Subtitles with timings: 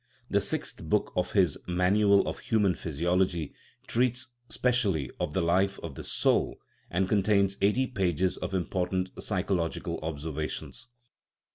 [0.31, 3.53] The sixth book of his Manual of Human Physiology
[3.85, 6.57] treats specially of the life of the soul,
[6.89, 10.87] and contains eighty pages of important psychological observations.